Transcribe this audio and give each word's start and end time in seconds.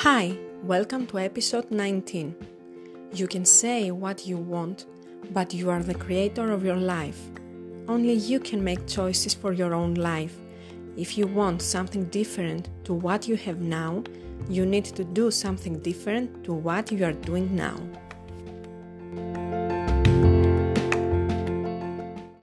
Hi, 0.00 0.36
welcome 0.62 1.06
to 1.06 1.18
episode 1.18 1.70
19. 1.70 2.36
You 3.14 3.26
can 3.26 3.46
say 3.46 3.90
what 3.90 4.26
you 4.26 4.36
want, 4.36 4.84
but 5.32 5.54
you 5.54 5.70
are 5.70 5.82
the 5.82 5.94
creator 5.94 6.52
of 6.52 6.62
your 6.62 6.76
life. 6.76 7.18
Only 7.88 8.12
you 8.12 8.38
can 8.38 8.62
make 8.62 8.86
choices 8.86 9.32
for 9.32 9.54
your 9.54 9.72
own 9.72 9.94
life. 9.94 10.36
If 10.98 11.16
you 11.16 11.26
want 11.26 11.62
something 11.62 12.04
different 12.10 12.68
to 12.84 12.92
what 12.92 13.26
you 13.26 13.36
have 13.36 13.62
now, 13.62 14.04
you 14.50 14.66
need 14.66 14.84
to 14.84 15.02
do 15.02 15.30
something 15.30 15.78
different 15.78 16.44
to 16.44 16.52
what 16.52 16.92
you 16.92 17.02
are 17.06 17.14
doing 17.14 17.56
now. 17.56 17.78